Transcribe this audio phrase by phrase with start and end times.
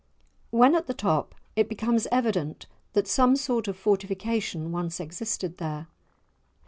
[0.49, 5.89] When at the top, it becomes evident that some sort of fortification once existed there.